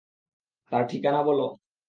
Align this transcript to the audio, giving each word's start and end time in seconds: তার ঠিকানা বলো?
তার 0.71 0.83
ঠিকানা 0.89 1.21
বলো? 1.23 1.47